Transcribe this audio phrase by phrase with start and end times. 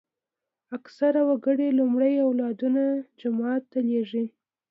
[0.77, 2.83] اکثره وګړي لومړی اولادونه
[3.19, 4.25] جومات ته لېږي.